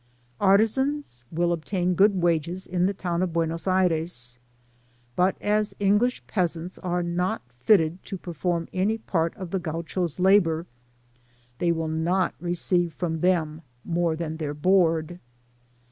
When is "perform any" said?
8.17-8.97